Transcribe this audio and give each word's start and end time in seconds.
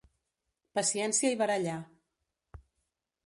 Paciència 0.77 1.31
i 1.33 1.37
barallar. 1.43 1.77